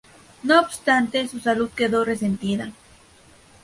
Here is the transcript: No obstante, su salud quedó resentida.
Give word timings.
No 0.41 0.59
obstante, 0.59 1.27
su 1.27 1.39
salud 1.39 1.69
quedó 1.75 2.03
resentida. 2.03 2.71